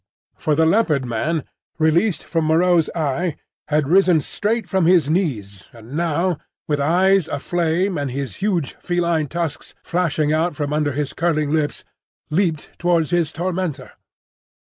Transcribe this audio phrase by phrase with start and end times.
[0.35, 1.43] For the Leopard man,
[1.77, 3.35] released from Moreau's eye,
[3.67, 9.27] had risen straight from his knees, and now, with eyes aflame and his huge feline
[9.27, 11.83] tusks flashing out from under his curling lips,
[12.31, 13.91] leapt towards his tormentor.